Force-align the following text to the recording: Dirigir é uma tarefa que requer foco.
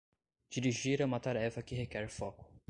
Dirigir 0.55 0.99
é 0.99 1.05
uma 1.05 1.19
tarefa 1.19 1.61
que 1.61 1.75
requer 1.75 2.09
foco. 2.09 2.49